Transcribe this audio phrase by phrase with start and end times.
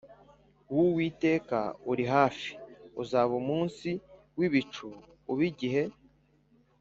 [0.75, 1.59] w Uwiteka
[1.91, 2.49] uri hafi
[3.01, 3.89] uzaba umunsi
[4.37, 4.87] w ibicu
[5.31, 5.83] ube igihe